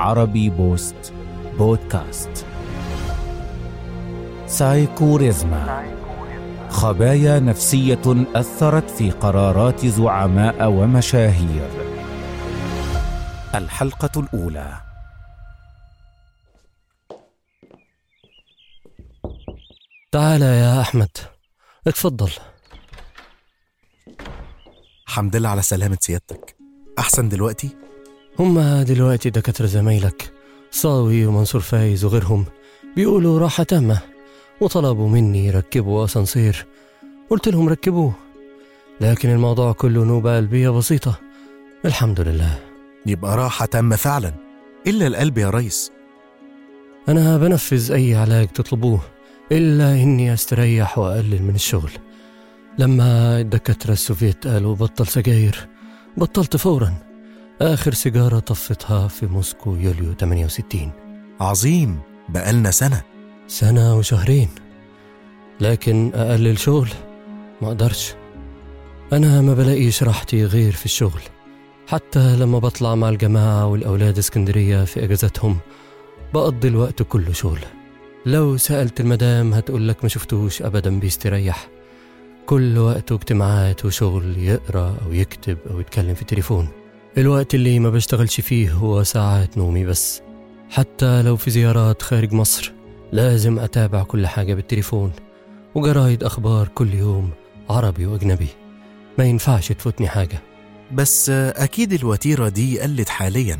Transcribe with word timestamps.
عربي 0.00 0.50
بوست 0.50 1.12
بودكاست. 1.58 2.46
سايكوريزما 4.46 5.84
خبايا 6.68 7.40
نفسية 7.40 8.26
أثرت 8.34 8.90
في 8.90 9.10
قرارات 9.10 9.86
زعماء 9.86 10.70
ومشاهير. 10.70 11.68
الحلقة 13.54 14.20
الأولى. 14.20 14.80
تعال 20.12 20.42
يا 20.42 20.80
أحمد. 20.80 21.18
اتفضل. 21.86 22.30
حمد 25.06 25.36
لله 25.36 25.48
على 25.48 25.62
سلامة 25.62 25.98
سيادتك. 26.00 26.56
أحسن 26.98 27.28
دلوقتي؟ 27.28 27.79
هما 28.40 28.82
دلوقتي 28.82 29.30
دكاترة 29.30 29.66
زمايلك. 29.66 30.32
صاوي 30.70 31.26
ومنصور 31.26 31.60
فايز 31.60 32.04
وغيرهم 32.04 32.44
بيقولوا 32.96 33.38
راحة 33.38 33.62
تامة 33.62 33.98
وطلبوا 34.60 35.08
مني 35.08 35.46
يركبوا 35.46 36.04
أسانسير. 36.04 36.66
قلت 37.30 37.48
لهم 37.48 37.68
ركبوه 37.68 38.12
لكن 39.00 39.30
الموضوع 39.30 39.72
كله 39.72 40.04
نوبة 40.04 40.36
قلبية 40.36 40.68
بسيطة. 40.68 41.20
الحمد 41.84 42.20
لله. 42.20 42.58
يبقى 43.06 43.36
راحة 43.36 43.66
تامة 43.66 43.96
فعلا. 43.96 44.34
إلا 44.86 45.06
القلب 45.06 45.38
يا 45.38 45.50
ريس. 45.50 45.92
أنا 47.08 47.38
بنفذ 47.38 47.92
أي 47.92 48.14
علاج 48.14 48.48
تطلبوه 48.48 49.00
إلا 49.52 49.92
إني 49.92 50.34
أستريح 50.34 50.98
وأقلل 50.98 51.42
من 51.42 51.54
الشغل. 51.54 51.90
لما 52.78 53.40
الدكاترة 53.40 53.92
السوفيت 53.92 54.46
قالوا 54.46 54.74
بطل 54.74 55.06
سجاير 55.06 55.68
بطلت 56.16 56.56
فورا. 56.56 57.09
آخر 57.62 57.94
سيجارة 57.94 58.38
طفتها 58.38 59.08
في 59.08 59.26
موسكو 59.26 59.74
يوليو 59.74 60.14
68 60.14 60.92
عظيم 61.40 61.98
بقالنا 62.28 62.70
سنة. 62.70 63.02
سنة 63.48 63.96
وشهرين. 63.96 64.48
لكن 65.60 66.10
أقلل 66.14 66.58
شغل 66.58 66.88
ما 67.62 67.68
أقدرش. 67.68 68.14
أنا 69.12 69.40
ما 69.40 69.54
بلاقيش 69.54 70.02
راحتي 70.02 70.44
غير 70.44 70.72
في 70.72 70.84
الشغل. 70.84 71.20
حتى 71.86 72.36
لما 72.36 72.58
بطلع 72.58 72.94
مع 72.94 73.08
الجماعة 73.08 73.66
والأولاد 73.66 74.18
اسكندرية 74.18 74.84
في 74.84 75.04
أجازاتهم 75.04 75.56
بقضي 76.34 76.68
الوقت 76.68 77.02
كله 77.02 77.32
شغل. 77.32 77.60
لو 78.26 78.56
سألت 78.56 79.00
المدام 79.00 79.54
هتقولك 79.54 79.96
ما 80.02 80.08
شفتوش 80.08 80.62
أبدا 80.62 81.00
بيستريح. 81.00 81.68
كل 82.46 82.78
وقته 82.78 83.14
اجتماعات 83.14 83.84
وشغل 83.84 84.38
يقرأ 84.38 84.96
أو 85.06 85.12
يكتب 85.12 85.58
أو 85.70 85.80
يتكلم 85.80 86.14
في 86.14 86.22
التليفون. 86.22 86.68
الوقت 87.18 87.54
اللي 87.54 87.78
ما 87.78 87.90
بشتغلش 87.90 88.40
فيه 88.40 88.72
هو 88.72 89.02
ساعات 89.02 89.58
نومي 89.58 89.84
بس. 89.86 90.22
حتى 90.70 91.22
لو 91.22 91.36
في 91.36 91.50
زيارات 91.50 92.02
خارج 92.02 92.32
مصر 92.32 92.72
لازم 93.12 93.58
أتابع 93.58 94.02
كل 94.02 94.26
حاجة 94.26 94.54
بالتليفون 94.54 95.12
وجرايد 95.74 96.24
أخبار 96.24 96.68
كل 96.68 96.94
يوم 96.94 97.30
عربي 97.70 98.06
وأجنبي. 98.06 98.46
ما 99.18 99.24
ينفعش 99.24 99.72
تفوتني 99.72 100.08
حاجة. 100.08 100.42
بس 100.92 101.30
أكيد 101.30 101.92
الوتيرة 101.92 102.48
دي 102.48 102.80
قلت 102.80 103.08
حاليا. 103.08 103.58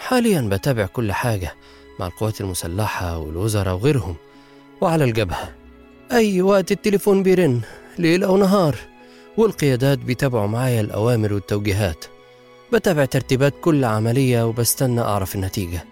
حاليا 0.00 0.40
بتابع 0.40 0.86
كل 0.86 1.12
حاجة 1.12 1.54
مع 2.00 2.06
القوات 2.06 2.40
المسلحة 2.40 3.18
والوزراء 3.18 3.74
وغيرهم 3.74 4.16
وعلى 4.80 5.04
الجبهة. 5.04 5.54
أي 6.12 6.42
وقت 6.42 6.72
التليفون 6.72 7.22
بيرن 7.22 7.60
ليل 7.98 8.24
أو 8.24 8.36
نهار 8.36 8.76
والقيادات 9.36 9.98
بيتابعوا 9.98 10.46
معايا 10.46 10.80
الأوامر 10.80 11.32
والتوجيهات. 11.32 12.04
بتابع 12.72 13.04
ترتيبات 13.04 13.54
كل 13.60 13.84
عملية 13.84 14.46
وبستنى 14.46 15.00
أعرف 15.00 15.34
النتيجة. 15.34 15.84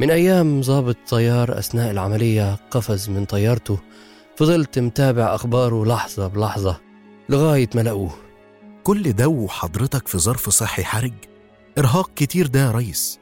من 0.00 0.10
أيام 0.10 0.60
ضابط 0.60 0.96
طيار 1.08 1.58
أثناء 1.58 1.90
العملية 1.90 2.54
قفز 2.70 3.08
من 3.10 3.24
طيارته 3.24 3.78
فضلت 4.36 4.78
متابع 4.78 5.34
أخباره 5.34 5.84
لحظة 5.84 6.26
بلحظة 6.26 6.80
لغاية 7.28 7.70
ما 7.74 7.80
لقوه. 7.80 8.14
كل 8.84 9.12
ده 9.12 9.28
وحضرتك 9.28 10.08
في 10.08 10.18
ظرف 10.18 10.48
صحي 10.48 10.84
حرج؟ 10.84 11.12
إرهاق 11.78 12.10
كتير 12.16 12.46
ده 12.46 12.60
يا 12.60 12.70
ريس. 12.70 13.18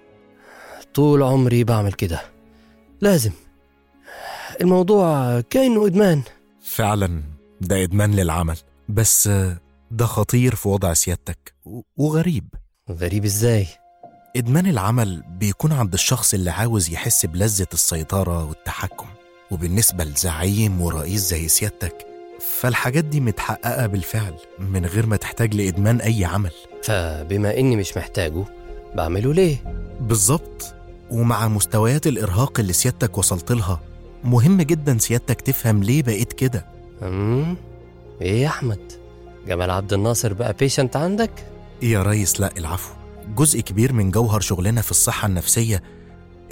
طول 0.94 1.22
عمري 1.22 1.64
بعمل 1.64 1.92
كده. 1.92 2.20
لازم. 3.00 3.32
الموضوع 4.60 5.40
كأنه 5.40 5.86
إدمان. 5.86 6.22
فعلا 6.62 7.22
ده 7.60 7.82
إدمان 7.82 8.14
للعمل. 8.14 8.56
بس 8.88 9.28
ده 9.90 10.06
خطير 10.06 10.54
في 10.54 10.68
وضع 10.68 10.92
سيادتك. 10.92 11.54
وغريب. 11.96 12.48
غريب 12.90 13.24
إزاي؟ 13.24 13.66
إدمان 14.36 14.66
العمل 14.66 15.22
بيكون 15.38 15.72
عند 15.72 15.92
الشخص 15.92 16.34
اللي 16.34 16.50
عاوز 16.50 16.90
يحس 16.90 17.26
بلذة 17.26 17.66
السيطرة 17.72 18.44
والتحكم 18.44 19.06
وبالنسبة 19.50 20.04
لزعيم 20.04 20.80
ورئيس 20.80 21.20
زي 21.20 21.48
سيادتك 21.48 22.06
فالحاجات 22.60 23.04
دي 23.04 23.20
متحققة 23.20 23.86
بالفعل 23.86 24.34
من 24.58 24.86
غير 24.86 25.06
ما 25.06 25.16
تحتاج 25.16 25.54
لإدمان 25.54 26.00
أي 26.00 26.24
عمل. 26.24 26.50
فبما 26.82 27.58
إني 27.58 27.76
مش 27.76 27.96
محتاجه 27.96 28.44
بعمله 28.94 29.34
ليه؟ 29.34 29.56
بالظبط. 30.00 30.74
ومع 31.10 31.48
مستويات 31.48 32.06
الإرهاق 32.06 32.60
اللي 32.60 32.72
سيادتك 32.72 33.18
وصلت 33.18 33.52
لها 33.52 33.80
مهم 34.24 34.62
جدا 34.62 34.98
سيادتك 34.98 35.40
تفهم 35.40 35.82
ليه 35.82 36.02
بقيت 36.02 36.32
كده. 36.32 36.66
أمم 37.02 37.56
إيه 38.20 38.42
يا 38.42 38.48
أحمد؟ 38.48 38.92
جمال 39.46 39.70
عبد 39.70 39.92
الناصر 39.92 40.32
بقى 40.32 40.52
بيشنت 40.52 40.96
عندك؟ 40.96 41.30
يا 41.82 42.02
ريس 42.02 42.40
لا 42.40 42.56
العفو. 42.56 42.94
جزء 43.36 43.60
كبير 43.60 43.92
من 43.92 44.10
جوهر 44.10 44.40
شغلنا 44.40 44.82
في 44.82 44.90
الصحة 44.90 45.26
النفسية 45.28 45.82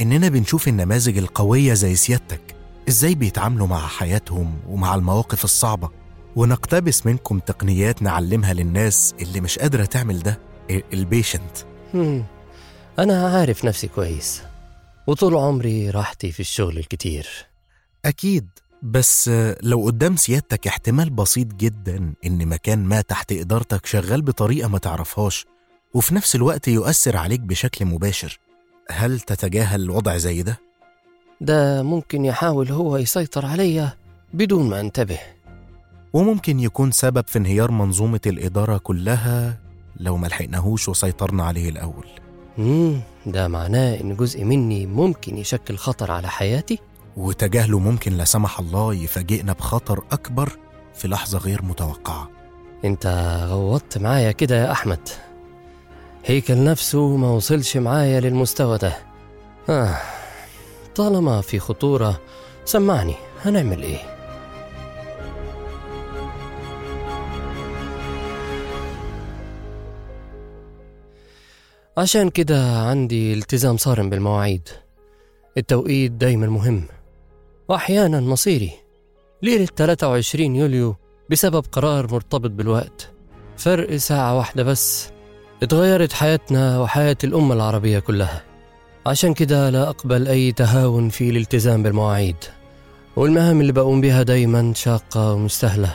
إننا 0.01 0.29
بنشوف 0.29 0.69
النماذج 0.69 1.19
القوية 1.19 1.75
زي 1.75 1.95
سيادتك. 1.97 2.41
إزاي 2.89 3.15
بيتعاملوا 3.15 3.67
مع 3.67 3.87
حياتهم 3.87 4.59
ومع 4.69 4.95
المواقف 4.95 5.45
الصعبة؟ 5.45 5.91
ونقتبس 6.37 7.07
منكم 7.07 7.39
تقنيات 7.39 8.03
نعلمها 8.03 8.53
للناس 8.55 9.15
اللي 9.21 9.41
مش 9.41 9.59
قادرة 9.59 9.85
تعمل 9.85 10.19
ده 10.23 10.39
ال- 10.71 10.83
البيشنت. 10.93 11.57
أنا 12.99 13.29
عارف 13.29 13.65
نفسي 13.65 13.89
كويس 13.89 14.43
وطول 15.07 15.35
عمري 15.37 15.91
راحتي 15.91 16.33
في 16.33 16.41
الشغل 16.41 16.79
الكتير. 16.79 17.29
أكيد. 18.05 18.49
بس 18.83 19.31
لو 19.63 19.85
قدام 19.85 20.17
سيادتك 20.17 20.67
احتمال 20.67 21.11
بسيط 21.11 21.55
جدا 21.55 22.15
إن 22.27 22.47
مكان 22.49 22.85
ما 22.85 23.01
تحت 23.01 23.33
إدارتك 23.33 23.87
شغال 23.87 24.23
بطريقة 24.23 24.69
ما 24.69 24.79
تعرفهاش 24.79 25.47
وفي 25.95 26.15
نفس 26.15 26.35
الوقت 26.37 26.69
يؤثر 26.69 27.17
عليك 27.17 27.41
بشكل 27.41 27.85
مباشر 27.85 28.39
هل 28.91 29.21
تتجاهل 29.21 29.83
الوضع 29.83 30.17
زي 30.17 30.43
ده؟ 30.43 30.59
ده 31.41 31.83
ممكن 31.83 32.25
يحاول 32.25 32.69
هو 32.73 32.97
يسيطر 32.97 33.47
عليا 33.47 33.93
بدون 34.35 34.69
ما 34.69 34.81
أنتبه 34.81 35.19
وممكن 36.13 36.61
يكون 36.61 36.91
سبب 36.91 37.25
في 37.27 37.39
انهيار 37.39 37.71
منظومة 37.71 38.21
الإدارة 38.27 38.79
كلها 38.79 39.59
لو 39.97 40.17
ما 40.17 40.27
لحقناهوش 40.27 40.89
وسيطرنا 40.89 41.45
عليه 41.45 41.69
الأول 41.69 42.07
مم. 42.59 43.01
ده 43.27 43.49
معناه 43.49 44.01
إن 44.01 44.17
جزء 44.17 44.45
مني 44.45 44.87
ممكن 44.87 45.37
يشكل 45.39 45.77
خطر 45.77 46.11
على 46.11 46.29
حياتي 46.29 46.79
وتجاهله 47.19 47.79
ممكن 47.79 48.13
لا 48.13 48.25
سمح 48.25 48.59
الله 48.61 48.95
يفاجئنا 48.95 49.53
بخطر 49.53 50.05
أكبر 50.13 50.53
في 50.95 51.09
لحظة 51.09 51.39
غير 51.39 51.63
متوقعة. 51.63 52.31
انت 52.85 53.07
غوطت 53.49 53.99
معايا 53.99 54.33
كده 54.33 54.57
يا 54.57 54.73
أحمد. 54.73 55.09
هيكل 56.25 56.65
نفسه 56.65 57.17
ما 57.17 57.31
وصلش 57.31 57.77
معايا 57.77 58.21
للمستوى 58.21 58.79
ده. 58.79 58.99
آه. 59.69 59.97
طالما 60.95 61.41
في 61.41 61.59
خطورة 61.59 62.21
سمعني 62.65 63.15
هنعمل 63.45 63.83
إيه؟ 63.83 63.99
عشان 71.99 72.31
كده 72.31 72.79
عندي 72.83 73.33
التزام 73.35 73.77
صارم 73.77 74.11
بالمواعيد. 74.11 74.69
التوقيت 75.57 76.13
دايما 76.13 76.47
مهم. 76.47 76.85
وأحيانا 77.69 78.21
مصيري. 78.21 78.73
ليلة 79.43 79.69
23 79.77 80.57
يوليو 80.57 80.97
بسبب 81.31 81.65
قرار 81.73 82.13
مرتبط 82.13 82.51
بالوقت. 82.51 83.11
فرق 83.57 83.97
ساعة 83.97 84.37
واحدة 84.37 84.63
بس. 84.63 85.11
اتغيرت 85.63 86.13
حياتنا 86.13 86.81
وحياة 86.81 87.17
الأمة 87.25 87.55
العربية 87.55 87.99
كلها. 87.99 88.43
عشان 89.07 89.35
كده 89.35 89.71
لا 89.71 89.89
أقبل 89.89 90.29
أي 90.29 90.53
تهاون 90.53 91.09
في 91.09 91.31
الالتزام 91.31 91.83
بالمواعيد. 91.83 92.37
والمهام 93.17 93.61
اللي 93.61 93.73
بقوم 93.73 94.01
بيها 94.01 94.23
دايما 94.23 94.73
شاقة 94.75 95.33
ومستهلة 95.33 95.95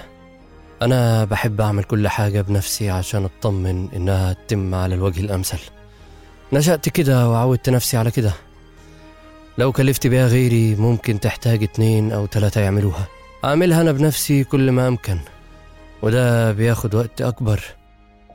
أنا 0.82 1.26
بحب 1.26 1.62
أعمل 1.62 1.84
كل 1.84 2.08
حاجة 2.08 2.42
بنفسي 2.42 2.90
عشان 2.90 3.26
أطمن 3.26 3.90
إنها 3.96 4.34
تتم 4.34 4.76
على 4.76 4.96
الوجه 4.96 5.20
الأمثل. 5.20 5.60
نشأت 6.54 6.90
كده 6.90 7.30
وعودت 7.30 7.70
نفسي 7.70 7.98
على 7.98 8.12
كده. 8.12 8.34
لو 9.58 9.72
كلفت 9.72 10.08
بيها 10.08 10.28
غيري 10.28 10.76
ممكن 10.76 11.20
تحتاج 11.20 11.64
اتنين 11.64 12.12
أو 12.12 12.26
تلاتة 12.26 12.62
يعملوها. 12.62 13.08
أعملها 13.46 13.82
أنا 13.82 13.92
بنفسي 13.92 14.44
كل 14.44 14.72
ما 14.72 14.88
أمكن 14.88 15.18
وده 16.02 16.52
بياخد 16.52 16.96
وقت 16.96 17.22
أكبر 17.22 17.62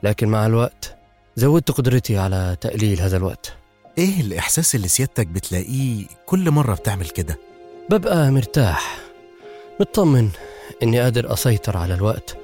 لكن 0.02 0.28
مع 0.28 0.46
الوقت 0.46 0.96
زودت 1.36 1.70
قدرتي 1.70 2.18
على 2.18 2.56
تقليل 2.60 3.00
هذا 3.00 3.16
الوقت. 3.16 3.52
إيه 3.98 4.20
الإحساس 4.20 4.74
اللي 4.74 4.88
سيادتك 4.88 5.26
بتلاقيه 5.26 6.04
كل 6.26 6.50
مرة 6.50 6.74
بتعمل 6.74 7.08
كده؟ 7.08 7.38
ببقى 7.90 8.30
مرتاح 8.30 8.96
مطمن 9.80 10.28
إني 10.82 11.00
قادر 11.00 11.32
أسيطر 11.32 11.76
على 11.76 11.94
الوقت 11.94 12.36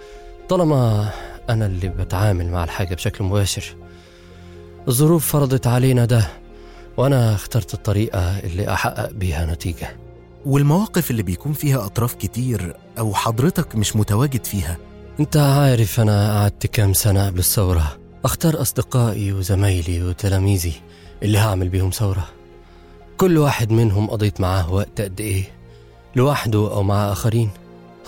طالما 0.49 1.11
أنا 1.51 1.67
اللي 1.67 1.89
بتعامل 1.89 2.47
مع 2.51 2.65
الحاجة 2.65 2.95
بشكل 2.95 3.25
مباشر. 3.25 3.77
الظروف 4.89 5.27
فرضت 5.33 5.67
علينا 5.67 6.05
ده 6.05 6.27
وأنا 6.97 7.35
اخترت 7.35 7.75
الطريقة 7.75 8.39
اللي 8.39 8.73
أحقق 8.73 9.11
بيها 9.11 9.47
نتيجة. 9.47 9.97
والمواقف 10.47 11.11
اللي 11.11 11.23
بيكون 11.23 11.53
فيها 11.53 11.87
أطراف 11.87 12.15
كتير 12.15 12.77
أو 12.99 13.15
حضرتك 13.15 13.77
مش 13.77 13.97
متواجد 13.97 14.45
فيها؟ 14.45 14.77
أنت 15.21 15.37
عارف 15.37 16.01
أنا 16.01 16.41
قعدت 16.41 16.67
كام 16.67 16.93
سنة 16.93 17.27
قبل 17.27 17.39
الثورة. 17.39 17.99
أختار 18.25 18.61
أصدقائي 18.61 19.33
وزمايلي 19.33 20.03
وتلاميذي 20.03 20.73
اللي 21.23 21.39
هعمل 21.39 21.69
بيهم 21.69 21.91
ثورة. 21.91 22.29
كل 23.17 23.39
واحد 23.39 23.73
منهم 23.73 24.11
قضيت 24.11 24.41
معاه 24.41 24.73
وقت 24.73 25.01
قد 25.01 25.21
إيه؟ 25.21 25.45
لوحده 26.17 26.59
أو 26.59 26.83
مع 26.83 27.13
آخرين. 27.13 27.51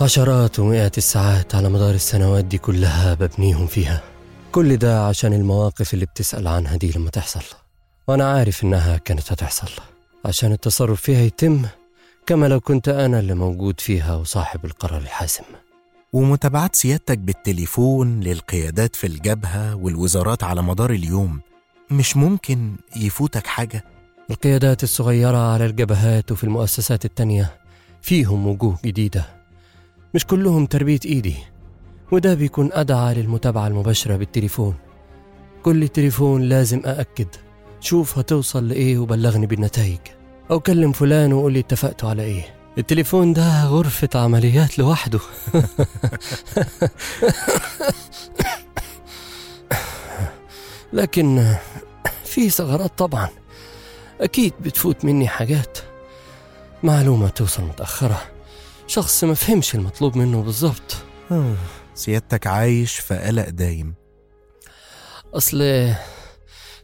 عشرات 0.01 0.59
ومئات 0.59 0.97
الساعات 0.97 1.55
على 1.55 1.69
مدار 1.69 1.93
السنوات 1.95 2.45
دي 2.45 2.57
كلها 2.57 3.13
ببنيهم 3.13 3.67
فيها. 3.67 4.01
كل 4.51 4.77
ده 4.77 5.07
عشان 5.07 5.33
المواقف 5.33 5.93
اللي 5.93 6.05
بتسأل 6.05 6.47
عنها 6.47 6.75
دي 6.75 6.91
لما 6.91 7.09
تحصل. 7.09 7.66
وأنا 8.07 8.31
عارف 8.31 8.63
إنها 8.63 8.97
كانت 8.97 9.31
هتحصل. 9.31 9.67
عشان 10.25 10.51
التصرف 10.51 11.01
فيها 11.01 11.19
يتم 11.21 11.61
كما 12.25 12.45
لو 12.47 12.59
كنت 12.59 12.89
أنا 12.89 13.19
اللي 13.19 13.33
موجود 13.33 13.79
فيها 13.79 14.15
وصاحب 14.15 14.65
القرار 14.65 15.01
الحاسم. 15.01 15.43
ومتابعات 16.13 16.75
سيادتك 16.75 17.17
بالتليفون 17.17 18.19
للقيادات 18.19 18.95
في 18.95 19.07
الجبهة 19.07 19.75
والوزارات 19.75 20.43
على 20.43 20.61
مدار 20.61 20.91
اليوم 20.91 21.39
مش 21.91 22.17
ممكن 22.17 22.75
يفوتك 22.95 23.47
حاجة؟ 23.47 23.83
القيادات 24.29 24.83
الصغيرة 24.83 25.53
على 25.53 25.65
الجبهات 25.65 26.31
وفي 26.31 26.43
المؤسسات 26.43 27.05
التانية 27.05 27.55
فيهم 28.01 28.47
وجوه 28.47 28.77
جديدة. 28.85 29.25
مش 30.13 30.25
كلهم 30.25 30.65
تربية 30.65 30.99
إيدي 31.05 31.35
وده 32.11 32.33
بيكون 32.33 32.69
أدعى 32.73 33.13
للمتابعة 33.13 33.67
المباشرة 33.67 34.15
بالتليفون. 34.15 34.75
كل 35.63 35.87
تليفون 35.87 36.41
لازم 36.41 36.81
أأكد 36.85 37.27
شوف 37.79 38.17
هتوصل 38.17 38.67
لإيه 38.67 38.97
وبلغني 38.97 39.45
بالنتائج. 39.47 39.99
أو 40.51 40.59
كلم 40.59 40.91
فلان 40.91 41.33
وقول 41.33 41.53
لي 41.53 41.59
اتفقتوا 41.59 42.09
على 42.09 42.23
إيه. 42.23 42.55
التليفون 42.77 43.33
ده 43.33 43.63
غرفة 43.65 44.09
عمليات 44.15 44.79
لوحده. 44.79 45.19
لكن 50.93 51.55
في 52.25 52.49
ثغرات 52.49 52.97
طبعا. 52.97 53.29
أكيد 54.21 54.53
بتفوت 54.61 55.05
مني 55.05 55.27
حاجات. 55.27 55.77
معلومة 56.83 57.29
توصل 57.29 57.63
متأخرة. 57.63 58.21
شخص 58.87 59.23
ما 59.23 59.33
فهمش 59.33 59.75
المطلوب 59.75 60.17
منه 60.17 60.41
بالظبط 60.43 60.95
سيادتك 61.95 62.47
عايش 62.47 62.95
في 62.99 63.17
قلق 63.17 63.49
دايم. 63.49 63.93
أصل 65.33 65.93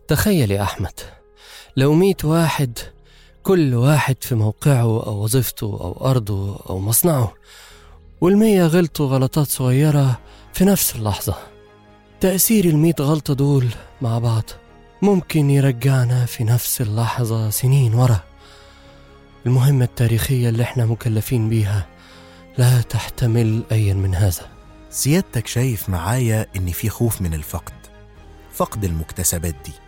تخيل 0.07 0.51
يا 0.51 0.63
أحمد 0.63 0.99
لو 1.77 1.93
ميت 1.93 2.25
واحد 2.25 2.79
كل 3.43 3.75
واحد 3.75 4.15
في 4.21 4.35
موقعه 4.35 4.81
أو 4.81 5.23
وظيفته 5.23 5.65
أو 5.65 6.09
أرضه 6.11 6.59
أو 6.69 6.79
مصنعه 6.79 7.33
والمية 8.21 8.65
غلطوا 8.65 9.07
غلطات 9.07 9.47
صغيرة 9.47 10.19
في 10.53 10.65
نفس 10.65 10.95
اللحظة. 10.95 11.35
تأثير 12.19 12.65
الميت 12.65 13.01
غلطة 13.01 13.33
دول 13.33 13.67
مع 14.01 14.19
بعض 14.19 14.43
ممكن 15.01 15.49
يرجعنا 15.49 16.25
في 16.25 16.43
نفس 16.43 16.81
اللحظة 16.81 17.49
سنين 17.49 17.93
ورا. 17.93 18.19
المهمة 19.45 19.85
التاريخية 19.85 20.49
اللي 20.49 20.63
إحنا 20.63 20.85
مكلفين 20.85 21.49
بيها 21.49 21.87
لا 22.57 22.81
تحتمل 22.81 23.63
أي 23.71 23.93
من 23.93 24.15
هذا. 24.15 24.47
سيادتك 24.89 25.47
شايف 25.47 25.89
معايا 25.89 26.47
إن 26.55 26.71
في 26.71 26.89
خوف 26.89 27.21
من 27.21 27.33
الفقد 27.33 27.73
فقد 28.53 28.83
المكتسبات 28.83 29.55
دي. 29.65 29.82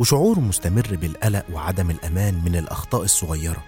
وشعور 0.00 0.40
مستمر 0.40 0.96
بالقلق 0.96 1.44
وعدم 1.52 1.90
الأمان 1.90 2.44
من 2.44 2.56
الأخطاء 2.56 3.02
الصغيرة. 3.02 3.64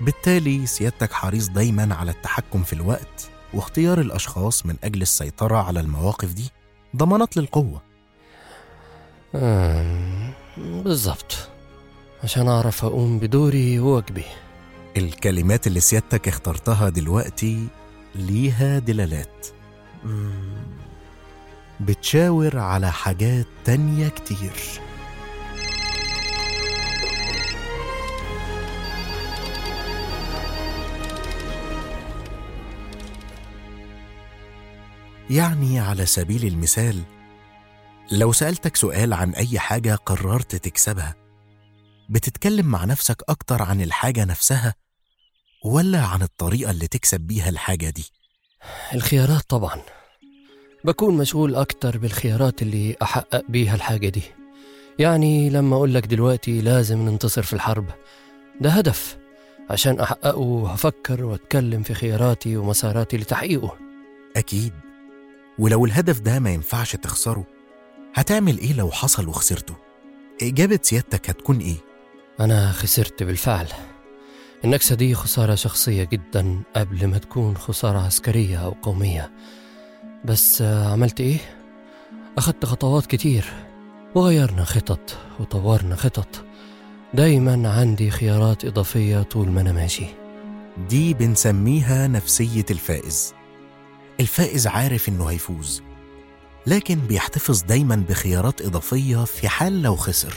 بالتالي 0.00 0.66
سيادتك 0.66 1.12
حريص 1.12 1.48
دايما 1.48 1.94
على 1.94 2.10
التحكم 2.10 2.62
في 2.62 2.72
الوقت 2.72 3.30
واختيار 3.54 4.00
الأشخاص 4.00 4.66
من 4.66 4.76
أجل 4.84 5.02
السيطرة 5.02 5.56
على 5.56 5.80
المواقف 5.80 6.32
دي. 6.32 6.50
ضمانات 6.96 7.36
للقوة. 7.36 7.82
بالظبط 10.58 11.48
عشان 12.24 12.48
أعرف 12.48 12.84
أقوم 12.84 13.18
بدوري 13.18 13.78
وواجبي 13.78 14.24
الكلمات 14.96 15.66
اللي 15.66 15.80
سيادتك 15.80 16.28
اخترتها 16.28 16.88
دلوقتي 16.88 17.66
ليها 18.14 18.78
دلالات. 18.78 19.46
بتشاور 21.80 22.58
على 22.58 22.92
حاجات 22.92 23.46
تانية 23.64 24.08
كتير. 24.08 24.52
يعني 35.30 35.80
على 35.80 36.06
سبيل 36.06 36.46
المثال 36.46 37.02
لو 38.12 38.32
سألتك 38.32 38.76
سؤال 38.76 39.12
عن 39.12 39.30
أي 39.30 39.58
حاجة 39.58 39.94
قررت 39.94 40.56
تكسبها 40.56 41.14
بتتكلم 42.08 42.66
مع 42.66 42.84
نفسك 42.84 43.22
أكتر 43.28 43.62
عن 43.62 43.80
الحاجة 43.82 44.24
نفسها 44.24 44.74
ولا 45.64 46.04
عن 46.04 46.22
الطريقة 46.22 46.70
اللي 46.70 46.86
تكسب 46.86 47.20
بيها 47.20 47.48
الحاجة 47.48 47.90
دي؟ 47.90 48.04
الخيارات 48.94 49.42
طبعا. 49.48 49.82
بكون 50.84 51.16
مشغول 51.16 51.54
أكتر 51.54 51.98
بالخيارات 51.98 52.62
اللي 52.62 52.96
أحقق 53.02 53.44
بيها 53.48 53.74
الحاجة 53.74 54.08
دي. 54.08 54.22
يعني 54.98 55.50
لما 55.50 55.76
أقول 55.76 55.94
لك 55.94 56.06
دلوقتي 56.06 56.60
لازم 56.60 57.08
ننتصر 57.08 57.42
في 57.42 57.52
الحرب. 57.52 57.86
ده 58.60 58.70
هدف. 58.70 59.18
عشان 59.70 60.00
أحققه 60.00 60.72
هفكر 60.72 61.24
وأتكلم 61.24 61.82
في 61.82 61.94
خياراتي 61.94 62.56
ومساراتي 62.56 63.16
لتحقيقه. 63.16 63.76
أكيد. 64.36 64.72
ولو 65.58 65.84
الهدف 65.86 66.20
ده 66.20 66.38
ما 66.38 66.50
ينفعش 66.50 66.96
تخسره 66.96 67.44
هتعمل 68.14 68.58
إيه 68.58 68.72
لو 68.72 68.90
حصل 68.90 69.28
وخسرته؟ 69.28 69.74
إجابة 70.42 70.78
سيادتك 70.82 71.30
هتكون 71.30 71.58
إيه؟ 71.58 71.76
أنا 72.40 72.72
خسرت 72.72 73.22
بالفعل 73.22 73.66
النكسة 74.64 74.94
دي 74.94 75.14
خسارة 75.14 75.54
شخصية 75.54 76.04
جدا 76.04 76.62
قبل 76.76 77.06
ما 77.06 77.18
تكون 77.18 77.56
خسارة 77.56 77.98
عسكرية 77.98 78.64
أو 78.64 78.70
قومية 78.82 79.30
بس 80.24 80.62
عملت 80.62 81.20
إيه؟ 81.20 81.38
أخدت 82.38 82.64
خطوات 82.64 83.06
كتير 83.06 83.44
وغيرنا 84.14 84.64
خطط 84.64 85.16
وطورنا 85.40 85.96
خطط 85.96 86.44
دايما 87.14 87.70
عندي 87.70 88.10
خيارات 88.10 88.64
إضافية 88.64 89.22
طول 89.22 89.48
ما 89.48 89.60
أنا 89.60 89.72
ماشي 89.72 90.06
دي 90.88 91.14
بنسميها 91.14 92.06
نفسية 92.06 92.64
الفائز 92.70 93.34
الفائز 94.20 94.66
عارف 94.66 95.08
إنه 95.08 95.26
هيفوز 95.26 95.82
لكن 96.66 96.94
بيحتفظ 96.94 97.62
دايما 97.62 97.96
بخيارات 98.08 98.62
إضافية 98.62 99.24
في 99.24 99.48
حال 99.48 99.82
لو 99.82 99.96
خسر 99.96 100.34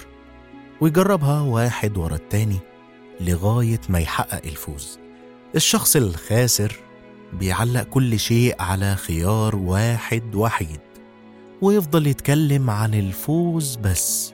ويجربها 0.82 1.42
واحد 1.42 1.98
ورا 1.98 2.16
التاني 2.16 2.60
لغاية 3.22 3.80
ما 3.90 4.00
يحقق 4.00 4.42
الفوز. 4.46 5.00
الشخص 5.56 5.96
الخاسر 5.96 6.80
بيعلق 7.34 7.84
كل 7.84 8.20
شيء 8.20 8.56
على 8.60 8.96
خيار 8.96 9.56
واحد 9.56 10.36
وحيد 10.36 10.80
ويفضل 11.62 12.08
يتكلم 12.08 12.70
عن 12.70 12.94
الفوز 12.94 13.76
بس 13.76 14.34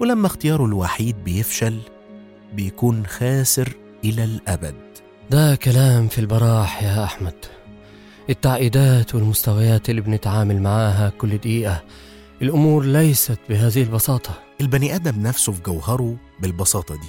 ولما 0.00 0.26
اختياره 0.26 0.64
الوحيد 0.64 1.24
بيفشل 1.24 1.78
بيكون 2.52 3.06
خاسر 3.06 3.72
إلى 4.04 4.24
الأبد. 4.24 4.74
ده 5.30 5.54
كلام 5.54 6.08
في 6.08 6.18
البراح 6.18 6.82
يا 6.82 7.04
أحمد. 7.04 7.57
التعقيدات 8.30 9.14
والمستويات 9.14 9.90
اللي 9.90 10.00
بنتعامل 10.00 10.62
معاها 10.62 11.10
كل 11.18 11.38
دقيقة. 11.38 11.84
الأمور 12.42 12.84
ليست 12.84 13.38
بهذه 13.48 13.82
البساطة. 13.82 14.42
البني 14.60 14.94
آدم 14.94 15.22
نفسه 15.22 15.52
في 15.52 15.62
جوهره 15.62 16.16
بالبساطة 16.40 16.94
دي. 16.94 17.08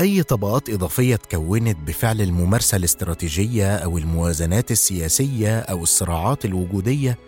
أي 0.00 0.22
طبقات 0.22 0.70
إضافية 0.70 1.14
اتكونت 1.14 1.76
بفعل 1.86 2.20
الممارسة 2.20 2.76
الاستراتيجية 2.76 3.76
أو 3.76 3.98
الموازنات 3.98 4.70
السياسية 4.70 5.58
أو 5.58 5.82
الصراعات 5.82 6.44
الوجودية 6.44 7.18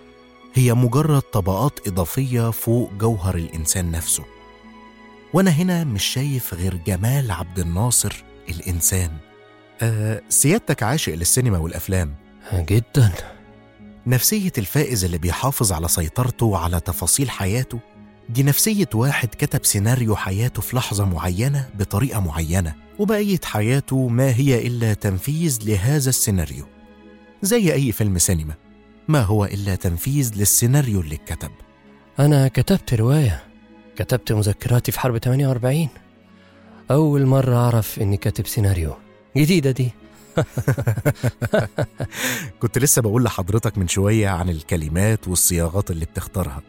هي 0.54 0.74
مجرد 0.74 1.22
طبقات 1.22 1.88
إضافية 1.88 2.50
فوق 2.50 2.92
جوهر 2.92 3.34
الإنسان 3.34 3.90
نفسه. 3.90 4.24
وأنا 5.34 5.50
هنا 5.50 5.84
مش 5.84 6.04
شايف 6.04 6.54
غير 6.54 6.76
جمال 6.86 7.30
عبد 7.30 7.58
الناصر 7.58 8.24
الإنسان. 8.48 9.10
أه 9.82 10.22
سيادتك 10.28 10.82
عاشق 10.82 11.14
للسينما 11.14 11.58
والأفلام. 11.58 12.21
جدا. 12.60 13.12
نفسية 14.06 14.52
الفائز 14.58 15.04
اللي 15.04 15.18
بيحافظ 15.18 15.72
على 15.72 15.88
سيطرته 15.88 16.56
على 16.58 16.80
تفاصيل 16.80 17.30
حياته 17.30 17.78
دي 18.28 18.42
نفسية 18.42 18.88
واحد 18.94 19.28
كتب 19.28 19.64
سيناريو 19.64 20.16
حياته 20.16 20.62
في 20.62 20.76
لحظة 20.76 21.04
معينة 21.04 21.68
بطريقة 21.74 22.20
معينة 22.20 22.74
وبقية 22.98 23.40
حياته 23.44 24.08
ما 24.08 24.34
هي 24.36 24.66
إلا 24.66 24.94
تنفيذ 24.94 25.58
لهذا 25.64 26.08
السيناريو. 26.08 26.64
زي 27.42 27.72
أي 27.72 27.92
فيلم 27.92 28.18
سينما 28.18 28.54
ما 29.08 29.20
هو 29.20 29.44
إلا 29.44 29.74
تنفيذ 29.74 30.32
للسيناريو 30.36 31.00
اللي 31.00 31.14
اتكتب؟ 31.14 31.50
أنا 32.18 32.48
كتبت 32.48 32.94
رواية 32.94 33.42
كتبت 33.96 34.32
مذكراتي 34.32 34.92
في 34.92 35.00
حرب 35.00 35.18
48 35.18 35.88
أول 36.90 37.26
مرة 37.26 37.56
أعرف 37.56 37.98
إني 37.98 38.16
كاتب 38.16 38.46
سيناريو. 38.46 38.94
جديدة 39.36 39.70
دي. 39.70 39.92
كنت 42.60 42.78
لسه 42.78 43.02
بقول 43.02 43.24
لحضرتك 43.24 43.78
من 43.78 43.88
شوية 43.88 44.28
عن 44.28 44.48
الكلمات 44.48 45.28
والصياغات 45.28 45.90
اللي 45.90 46.04
بتختارها. 46.04 46.62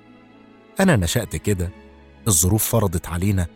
أنا 0.79 0.95
نشأت 0.95 1.35
كده. 1.35 1.69
الظروف 2.27 2.63
فرضت 2.63 3.07
علينا. 3.07 3.47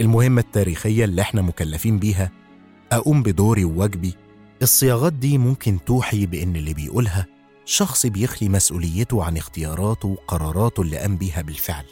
المهمة 0.00 0.40
التاريخية 0.40 1.04
اللي 1.04 1.22
إحنا 1.22 1.42
مكلفين 1.42 1.98
بيها. 1.98 2.30
أقوم 2.92 3.22
بدوري 3.22 3.64
وواجبي. 3.64 4.14
الصياغات 4.62 5.12
دي 5.12 5.38
ممكن 5.38 5.78
توحي 5.86 6.26
بإن 6.26 6.56
اللي 6.56 6.74
بيقولها 6.74 7.26
شخص 7.64 8.06
بيخلي 8.06 8.48
مسؤوليته 8.48 9.24
عن 9.24 9.36
اختياراته 9.36 10.08
وقراراته 10.08 10.80
اللي 10.80 10.98
قام 10.98 11.16
بيها 11.16 11.42
بالفعل. 11.42 11.84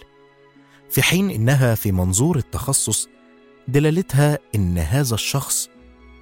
في 0.91 1.03
حين 1.03 1.31
إنها 1.31 1.75
في 1.75 1.93
منظور 1.93 2.37
التخصص 2.37 3.09
دلالتها 3.69 4.39
إن 4.55 4.79
هذا 4.79 5.15
الشخص 5.15 5.69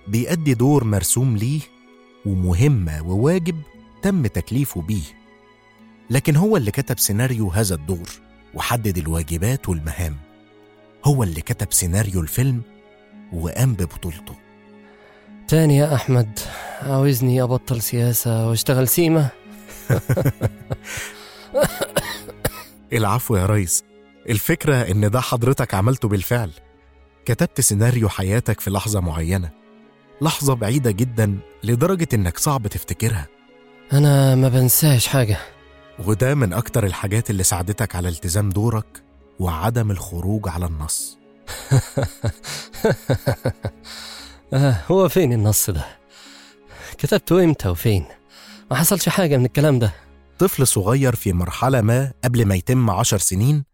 بيأدي 0.09 0.55
دور 0.55 0.85
مرسوم 0.85 1.37
ليه 1.37 1.61
ومهمة 2.27 3.03
وواجب 3.03 3.61
تم 4.03 4.27
تكليفه 4.27 4.83
بيه. 4.83 5.25
لكن 6.11 6.37
هو 6.37 6.57
اللي 6.57 6.71
كتب 6.71 6.99
سيناريو 6.99 7.49
هذا 7.49 7.75
الدور 7.75 8.09
وحدد 8.55 8.99
الواجبات 8.99 9.69
والمهام. 9.69 10.17
هو 11.05 11.23
اللي 11.23 11.41
كتب 11.41 11.73
سيناريو 11.73 12.21
الفيلم 12.21 12.63
وقام 13.33 13.75
ببطولته. 13.75 14.35
تاني 15.49 15.77
يا 15.77 15.95
أحمد 15.95 16.39
عاوزني 16.83 17.43
أبطل 17.43 17.83
سياسة 17.83 18.49
وأشتغل 18.49 18.89
سيمة 18.89 19.29
العفو 22.93 23.37
يا 23.37 23.47
ريس. 23.47 23.85
الفكرة 24.29 24.75
إن 24.77 25.11
ده 25.11 25.21
حضرتك 25.21 25.75
عملته 25.75 26.09
بالفعل. 26.09 26.51
كتبت 27.25 27.61
سيناريو 27.61 28.09
حياتك 28.09 28.61
في 28.61 28.71
لحظة 28.71 29.01
معينة. 29.01 29.64
لحظة 30.25 30.55
بعيدة 30.55 30.91
جدا 30.91 31.39
لدرجة 31.65 32.09
إنك 32.15 32.39
صعب 32.39 32.67
تفتكرها. 32.67 33.27
أنا 33.93 34.35
ما 34.35 34.49
بنساش 34.49 35.07
حاجة. 35.07 35.39
وده 36.07 36.35
من 36.35 36.53
أكتر 36.53 36.87
الحاجات 36.87 37.31
اللي 37.31 37.43
ساعدتك 37.43 37.97
على 37.97 38.09
التزام 38.09 38.49
دورك 38.49 39.03
وعدم 39.39 39.91
الخروج 39.91 40.49
على 40.49 40.67
النص. 40.67 41.19
آه 44.53 44.77
هو 44.91 45.09
فين 45.09 45.33
النص 45.33 45.71
ده؟ 45.71 45.85
كتبته 46.99 47.45
إمتى 47.45 47.69
وفين 47.69 48.05
ما 48.71 48.77
حصلش 48.77 49.09
حاجة 49.09 49.37
من 49.37 49.45
الكلام 49.45 49.79
ده. 49.79 49.93
طفل 50.39 50.67
صغير 50.67 51.15
في 51.15 51.33
مرحلة 51.33 51.81
ما 51.81 52.13
قبل 52.25 52.47
ما 52.47 52.55
يتم 52.55 52.91
عشر 52.91 53.19
سنين 53.19 53.65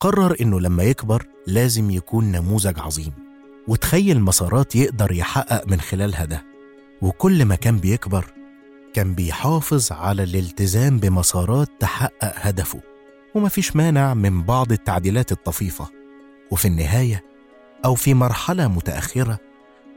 قرر 0.00 0.36
إنه 0.40 0.60
لما 0.60 0.82
يكبر 0.82 1.26
لازم 1.46 1.90
يكون 1.90 2.32
نموذج 2.32 2.78
عظيم. 2.78 3.27
وتخيل 3.68 4.20
مسارات 4.20 4.76
يقدر 4.76 5.12
يحقق 5.12 5.66
من 5.68 5.80
خلالها 5.80 6.24
ده 6.24 6.44
وكل 7.02 7.44
ما 7.44 7.54
كان 7.54 7.78
بيكبر 7.78 8.24
كان 8.94 9.14
بيحافظ 9.14 9.92
على 9.92 10.22
الالتزام 10.22 10.98
بمسارات 10.98 11.68
تحقق 11.80 12.32
هدفه. 12.36 12.80
ومفيش 13.34 13.76
مانع 13.76 14.14
من 14.14 14.42
بعض 14.42 14.72
التعديلات 14.72 15.32
الطفيفة. 15.32 15.88
وفي 16.50 16.68
النهاية 16.68 17.24
أو 17.84 17.94
في 17.94 18.14
مرحلة 18.14 18.68
متأخرة 18.68 19.38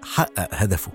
حقق 0.04 0.50
هدفه. 0.52 0.92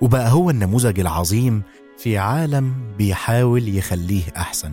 وبقى 0.00 0.30
هو 0.30 0.50
النموذج 0.50 1.00
العظيم 1.00 1.62
في 1.98 2.18
عالم 2.18 2.74
بيحاول 2.98 3.76
يخليه 3.76 4.24
أحسن. 4.36 4.72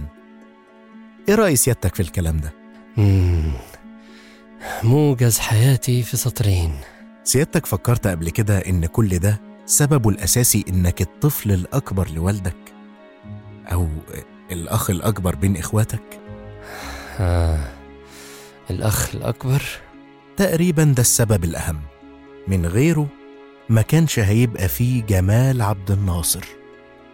إيه 1.29 1.35
رأي 1.35 1.55
سيادتك 1.55 1.95
في 1.95 2.01
الكلام 2.01 2.37
ده؟ 2.37 2.53
موجز 4.83 5.39
حياتي 5.39 6.03
في 6.03 6.17
سطرين. 6.17 6.71
سيادتك 7.23 7.65
فكرت 7.65 8.07
قبل 8.07 8.29
كده 8.29 8.57
إن 8.57 8.85
كل 8.85 9.19
ده 9.19 9.41
سببه 9.65 10.09
الأساسي 10.09 10.65
إنك 10.69 11.01
الطفل 11.01 11.51
الأكبر 11.51 12.09
لوالدك؟ 12.11 12.55
أو 13.71 13.87
الأخ 14.51 14.89
الأكبر 14.89 15.35
بين 15.35 15.57
إخواتك؟ 15.57 16.19
آه. 17.19 17.59
الأخ 18.69 19.15
الأكبر؟ 19.15 19.61
تقريبا 20.37 20.83
ده 20.83 21.01
السبب 21.01 21.43
الأهم. 21.43 21.79
من 22.47 22.65
غيره 22.65 23.07
ما 23.69 23.81
كانش 23.81 24.19
هيبقى 24.19 24.67
فيه 24.67 25.03
جمال 25.03 25.61
عبد 25.61 25.91
الناصر. 25.91 26.45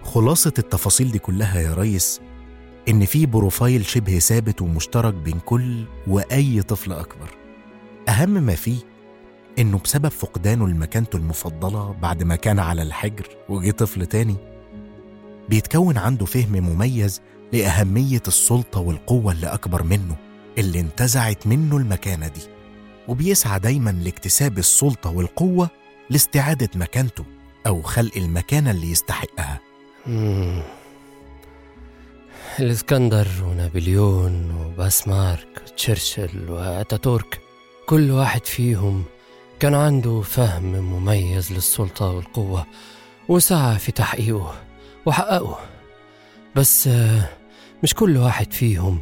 خلاصة 0.03 0.53
التفاصيل 0.59 1.11
دي 1.11 1.19
كلها 1.19 1.59
يا 1.61 1.73
ريس 1.73 2.21
إن 2.89 3.05
في 3.05 3.25
بروفايل 3.25 3.85
شبه 3.85 4.19
ثابت 4.19 4.61
ومشترك 4.61 5.13
بين 5.13 5.39
كل 5.39 5.85
وأي 6.07 6.61
طفل 6.61 6.91
أكبر. 6.93 7.29
أهم 8.09 8.29
ما 8.29 8.55
فيه 8.55 8.77
إنه 9.59 9.79
بسبب 9.79 10.07
فقدانه 10.09 10.67
لمكانته 10.67 11.17
المفضلة 11.17 11.95
بعد 12.01 12.23
ما 12.23 12.35
كان 12.35 12.59
على 12.59 12.81
الحجر 12.81 13.27
وجه 13.49 13.71
طفل 13.71 14.05
تاني 14.05 14.35
بيتكون 15.49 15.97
عنده 15.97 16.25
فهم 16.25 16.51
مميز 16.51 17.21
لأهمية 17.53 18.21
السلطة 18.27 18.79
والقوة 18.79 19.31
اللي 19.31 19.47
أكبر 19.47 19.83
منه 19.83 20.15
اللي 20.57 20.79
انتزعت 20.79 21.47
منه 21.47 21.77
المكانة 21.77 22.27
دي 22.27 22.41
وبيسعى 23.07 23.59
دايما 23.59 23.89
لاكتساب 23.89 24.57
السلطة 24.57 25.09
والقوة 25.09 25.69
لاستعادة 26.09 26.69
مكانته 26.75 27.23
أو 27.67 27.81
خلق 27.81 28.17
المكانة 28.17 28.71
اللي 28.71 28.91
يستحقها. 28.91 29.59
الإسكندر 32.59 33.27
ونابليون 33.43 34.51
وباسمارك 34.51 35.61
وتشرشل 35.67 36.49
وأتاتورك 36.49 37.39
كل 37.85 38.11
واحد 38.11 38.45
فيهم 38.45 39.03
كان 39.59 39.75
عنده 39.75 40.21
فهم 40.21 40.63
مميز 40.63 41.53
للسلطة 41.53 42.09
والقوة 42.11 42.65
وسعى 43.29 43.79
في 43.79 43.91
تحقيقه 43.91 44.53
وحققه. 45.05 45.59
بس 46.55 46.87
آه، 46.87 47.29
مش 47.83 47.93
كل 47.93 48.17
واحد 48.17 48.53
فيهم 48.53 48.99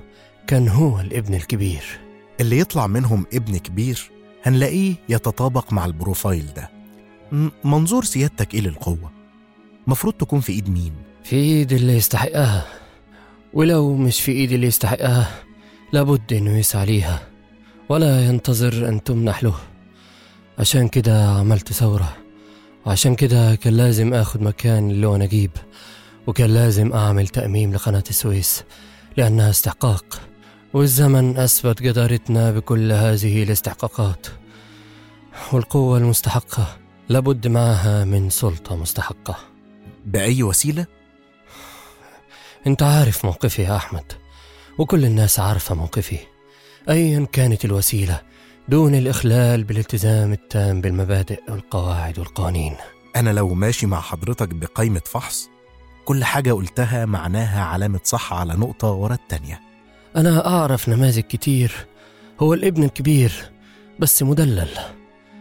كان 0.47 0.67
هو 0.67 0.99
الابن 0.99 1.33
الكبير. 1.33 1.99
اللي 2.39 2.59
يطلع 2.59 2.87
منهم 2.87 3.25
ابن 3.33 3.57
كبير 3.57 4.11
هنلاقيه 4.43 4.95
يتطابق 5.09 5.73
مع 5.73 5.85
البروفايل 5.85 6.45
ده. 6.55 6.69
منظور 7.63 8.03
سيادتك 8.03 8.53
إيه 8.53 8.61
للقوة؟ 8.61 9.11
مفروض 9.87 10.13
تكون 10.13 10.39
في 10.39 10.51
إيد 10.51 10.69
مين؟ 10.69 10.93
في 11.23 11.35
إيد 11.35 11.73
اللي 11.73 11.93
يستحقها. 11.93 12.65
ولو 13.53 13.95
مش 13.95 14.21
في 14.21 14.31
إيد 14.31 14.51
اللي 14.51 14.67
يستحقها 14.67 15.31
لابد 15.93 16.33
إنه 16.33 16.57
يسعى 16.57 16.85
ليها 16.85 17.21
ولا 17.89 18.25
ينتظر 18.25 18.89
أن 18.89 19.03
تمنح 19.03 19.43
له. 19.43 19.55
عشان 20.59 20.87
كده 20.87 21.29
عملت 21.29 21.73
ثورة. 21.73 22.17
وعشان 22.85 23.15
كده 23.15 23.55
كان 23.55 23.73
لازم 23.73 24.13
آخد 24.13 24.41
مكان 24.41 24.91
اللي 24.91 25.07
نجيب 25.07 25.51
وكان 26.27 26.49
لازم 26.49 26.93
أعمل 26.93 27.27
تأميم 27.27 27.73
لقناة 27.73 28.03
السويس 28.09 28.63
لأنها 29.17 29.49
استحقاق. 29.49 30.21
والزمن 30.73 31.37
أثبت 31.37 31.81
جدارتنا 31.81 32.51
بكل 32.51 32.91
هذه 32.91 33.43
الاستحقاقات 33.43 34.27
والقوة 35.51 35.97
المستحقة 35.97 36.77
لابد 37.09 37.47
معها 37.47 38.05
من 38.05 38.29
سلطة 38.29 38.75
مستحقة. 38.75 39.37
بأي 40.05 40.43
وسيلة؟ 40.43 40.85
أنت 42.67 42.83
عارف 42.83 43.25
موقفي 43.25 43.61
يا 43.61 43.75
أحمد 43.75 44.11
وكل 44.77 45.05
الناس 45.05 45.39
عارفة 45.39 45.75
موقفي. 45.75 46.19
ايا 46.89 47.27
كانت 47.31 47.65
الوسيلة 47.65 48.21
دون 48.69 48.95
الإخلال 48.95 49.63
بالالتزام 49.63 50.31
التام 50.31 50.81
بالمبادئ 50.81 51.39
والقواعد 51.50 52.19
والقوانين. 52.19 52.75
أنا 53.15 53.29
لو 53.29 53.53
ماشي 53.53 53.86
مع 53.86 54.01
حضرتك 54.01 54.50
بقائمة 54.50 55.01
فحص 55.05 55.50
كل 56.05 56.24
حاجة 56.24 56.53
قلتها 56.53 57.05
معناها 57.05 57.63
علامة 57.63 58.00
صح 58.03 58.33
على 58.33 58.53
نقطة 58.53 58.91
ورا 58.91 59.13
التانية. 59.13 59.62
أنا 60.15 60.47
أعرف 60.47 60.89
نماذج 60.89 61.19
كتير 61.19 61.88
هو 62.39 62.53
الابن 62.53 62.83
الكبير 62.83 63.51
بس 64.00 64.24
مدلل 64.24 64.69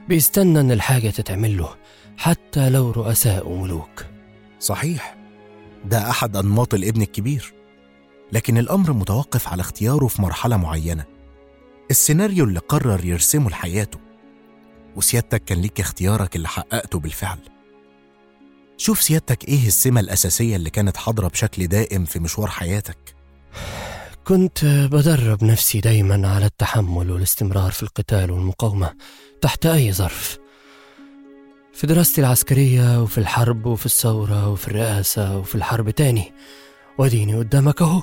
بيستنى 0.09 0.61
إن 0.61 0.71
الحاجة 0.71 1.11
تتعمل 1.11 1.59
له 1.59 1.69
حتى 2.17 2.71
لو 2.71 2.91
رؤساء 2.91 3.49
وملوك 3.49 4.05
صحيح 4.61 5.17
ده 5.85 6.11
أحد 6.11 6.37
أنماط 6.37 6.75
الابن 6.75 7.03
الكبير 7.03 7.55
لكن 8.33 8.59
الأمر 8.59 8.93
متوقف 8.93 9.49
على 9.49 9.61
اختياره 9.61 10.07
في 10.07 10.23
مرحلة 10.23 10.57
معينة. 10.57 11.16
السيناريو 11.91 12.45
اللي 12.45 12.59
قرر 12.59 13.05
يرسمه 13.05 13.51
لحياته 13.51 13.99
وسيادتك 14.97 15.45
كان 15.45 15.61
ليك 15.61 15.81
اختيارك 15.81 16.37
اللي 16.37 16.49
حققته 16.49 16.99
بالفعل. 16.99 17.39
شوف 18.77 19.03
سيادتك 19.03 19.49
إيه 19.49 19.67
السمة 19.67 20.01
الأساسية 20.01 20.57
اللي 20.57 20.71
كانت 20.71 20.97
حاضرة 20.97 21.29
بشكل 21.29 21.67
دائم 21.67 22.05
في 22.05 22.19
مشوار 22.19 22.49
حياتك. 22.49 23.15
كنت 24.25 24.65
بدرب 24.65 25.45
نفسي 25.45 25.81
دايما 25.81 26.29
على 26.29 26.47
التحمل 26.47 27.11
والاستمرار 27.11 27.71
في 27.71 27.83
القتال 27.83 28.31
والمقاومة 28.31 28.95
تحت 29.41 29.67
أي 29.67 29.93
ظرف. 29.93 30.39
في 31.73 31.87
دراستي 31.87 32.21
العسكرية 32.21 33.03
وفي 33.03 33.19
الحرب 33.19 33.67
وفي 33.67 33.87
الثورة 33.87 34.49
وفي 34.49 34.69
الرئاسة 34.69 35.39
وفي 35.39 35.55
الحرب 35.55 35.91
تاني 35.91 36.33
وديني 36.99 37.37
قدامك 37.37 37.83
أهو. 37.83 38.03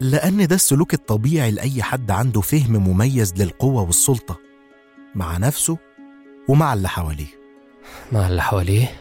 لأن 0.00 0.46
ده 0.46 0.54
السلوك 0.54 0.94
الطبيعي 0.94 1.50
لأي 1.50 1.82
حد 1.82 2.10
عنده 2.10 2.40
فهم 2.40 2.72
مميز 2.72 3.34
للقوة 3.42 3.82
والسلطة 3.82 4.38
مع 5.14 5.36
نفسه 5.36 5.78
ومع 6.48 6.74
اللي 6.74 6.88
حواليه. 6.88 7.40
مع 8.12 8.28
اللي 8.28 8.42
حواليه؟ 8.42 8.92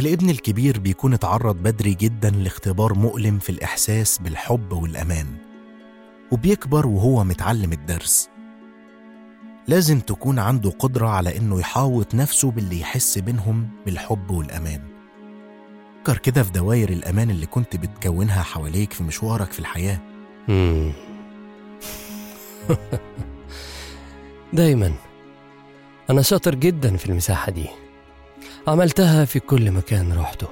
الابن 0.00 0.30
الكبير 0.30 0.78
بيكون 0.78 1.14
اتعرض 1.14 1.56
بدري 1.56 1.94
جدا 1.94 2.30
لاختبار 2.30 2.94
مؤلم 2.94 3.38
في 3.38 3.50
الإحساس 3.50 4.18
بالحب 4.18 4.72
والأمان 4.72 5.26
وبيكبر 6.32 6.86
وهو 6.86 7.24
متعلم 7.24 7.72
الدرس. 7.72 8.28
لازم 9.68 10.00
تكون 10.00 10.38
عنده 10.38 10.70
قدرة 10.70 11.08
على 11.08 11.36
إنه 11.36 11.60
يحاوط 11.60 12.14
نفسه 12.14 12.50
باللي 12.50 12.80
يحس 12.80 13.18
بينهم 13.18 13.68
بالحب 13.86 14.30
والأمان. 14.30 14.80
فكر 16.08 16.18
كده 16.18 16.42
في 16.42 16.52
دوائر 16.52 16.88
الأمان 16.88 17.30
اللي 17.30 17.46
كنت 17.46 17.76
بتكونها 17.76 18.42
حواليك 18.42 18.92
في 18.92 19.02
مشوارك 19.02 19.52
في 19.52 19.58
الحياة. 19.58 19.98
دايما. 24.52 24.92
أنا 26.10 26.22
شاطر 26.22 26.54
جدا 26.54 26.96
في 26.96 27.06
المساحة 27.06 27.52
دي. 27.52 27.66
عملتها 28.66 29.24
في 29.24 29.40
كل 29.40 29.70
مكان 29.70 30.12
روحته. 30.12 30.46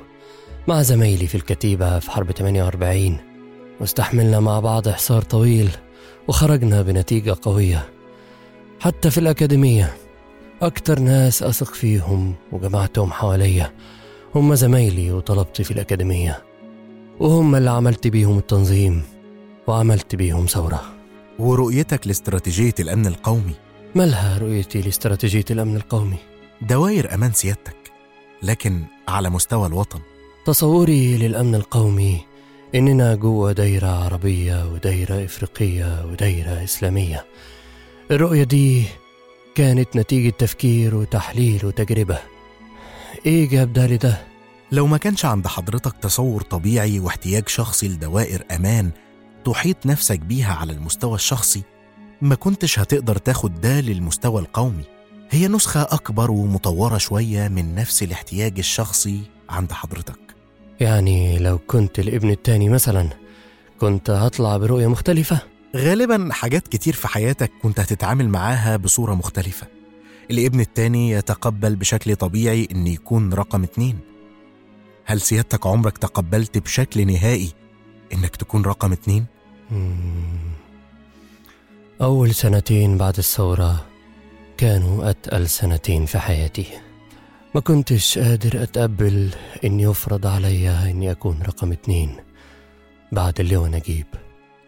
مع 0.69 0.83
زمايلي 0.83 1.27
في 1.27 1.35
الكتيبة 1.35 1.99
في 1.99 2.11
حرب 2.11 2.31
48 2.31 3.17
واستحملنا 3.81 4.41
مع 4.41 4.61
بعض 4.61 4.89
حصار 4.89 5.23
طويل 5.23 5.71
وخرجنا 6.29 6.83
بنتيجة 6.83 7.37
قوية. 7.43 7.89
حتى 8.81 9.11
في 9.11 9.19
الأكاديمية 9.19 9.97
أكتر 10.63 10.99
ناس 10.99 11.43
أثق 11.43 11.75
فيهم 11.75 12.35
وجمعتهم 12.53 13.13
حواليا. 13.13 13.73
هم 14.35 14.55
زمايلي 14.55 15.13
وطلبتي 15.13 15.65
في 15.65 15.71
الأكاديمية. 15.71 16.43
وهم 17.21 17.55
اللي 17.55 17.71
عملت 17.71 18.07
بيهم 18.07 18.39
التنظيم. 18.39 19.03
وعملت 19.67 20.15
بيهم 20.15 20.47
ثورة. 20.47 20.83
ورؤيتك 21.39 22.07
لاستراتيجية 22.07 22.75
الأمن 22.81 23.07
القومي؟ 23.07 23.55
مالها 23.95 24.39
رؤيتي 24.39 24.81
لاستراتيجية 24.81 25.45
الأمن 25.51 25.77
القومي؟ 25.77 26.17
دوائر 26.63 27.15
أمان 27.15 27.33
سيادتك 27.33 27.77
لكن 28.43 28.85
على 29.09 29.31
مستوى 29.31 29.67
الوطن. 29.67 30.01
تصوري 30.47 31.17
للأمن 31.17 31.55
القومي 31.55 32.21
إننا 32.75 33.15
جوه 33.15 33.53
دايرة 33.53 34.05
عربية 34.05 34.73
ودايرة 34.73 35.25
إفريقية 35.25 36.05
ودايرة 36.07 36.65
إسلامية. 36.65 37.25
الرؤية 38.11 38.45
دي 38.45 38.85
كانت 39.55 39.97
نتيجة 39.97 40.31
تفكير 40.39 40.95
وتحليل 40.95 41.67
وتجربة. 41.67 42.19
إيه 43.27 43.49
جاب 43.49 43.73
ده؟ 43.73 43.87
لده؟ 43.87 44.19
لو 44.73 44.87
ما 44.87 44.99
كانش 44.99 45.25
عند 45.25 45.47
حضرتك 45.47 45.93
تصور 46.03 46.43
طبيعي 46.43 47.01
واحتياج 47.01 47.49
شخصي 47.49 47.89
لدوائر 47.89 48.45
أمان 48.51 48.91
تحيط 49.47 49.87
نفسك 49.87 50.19
بيها 50.19 50.55
على 50.55 50.73
المستوى 50.73 51.15
الشخصي 51.15 51.63
ما 52.23 52.35
كنتش 52.35 52.79
هتقدر 52.79 53.17
تاخد 53.19 53.61
ده 53.61 53.81
للمستوى 53.81 54.41
القومي. 54.41 54.85
هي 55.31 55.49
نسخة 55.49 55.83
أكبر 55.83 56.31
ومطورة 56.31 56.99
شوية 56.99 57.49
من 57.49 57.75
نفس 57.75 58.03
الاحتياج 58.03 58.59
الشخصي 58.59 59.21
عند 59.51 59.73
حضرتك. 59.73 60.19
يعني 60.81 61.39
لو 61.39 61.59
كنت 61.59 61.99
الابن 61.99 62.31
التاني 62.31 62.69
مثلا 62.69 63.09
كنت 63.81 64.11
هطلع 64.11 64.57
برؤية 64.57 64.87
مختلفة؟ 64.87 65.39
غالبا 65.77 66.29
حاجات 66.33 66.69
كتير 66.69 66.95
في 66.95 67.09
حياتك 67.09 67.53
كنت 67.63 67.81
هتتعامل 67.81 68.29
معاها 68.29 68.77
بصورة 68.77 69.15
مختلفة. 69.15 69.67
الابن 70.31 70.61
التاني 70.61 71.11
يتقبل 71.11 71.77
بشكل 71.77 72.17
طبيعي 72.17 72.69
إن 72.73 72.87
يكون 72.87 73.33
رقم 73.33 73.63
اتنين. 73.63 73.99
هل 75.05 75.21
سيادتك 75.21 75.67
عمرك 75.67 75.99
تقبلت 75.99 76.59
بشكل 76.59 77.07
نهائي 77.07 77.53
إنك 78.13 78.37
تكون 78.37 78.63
رقم 78.63 78.93
اتنين؟ 78.93 79.36
أول 82.03 82.35
سنتين 82.35 82.99
بعد 82.99 83.19
الثورة 83.19 83.87
كانوا 84.57 85.11
أتقل 85.11 85.49
سنتين 85.49 86.07
في 86.07 86.19
حياتي. 86.19 86.67
ما 87.55 87.61
كنتش 87.61 88.19
قادر 88.19 88.63
أتقبل 88.63 89.31
إن 89.65 89.81
يفرض 89.81 90.27
عليا 90.27 90.91
إني 90.91 91.11
أكون 91.11 91.43
رقم 91.43 91.73
اتنين 91.73 92.17
بعد 93.13 93.41
اللواء 93.41 93.71
نجيب. 93.71 94.07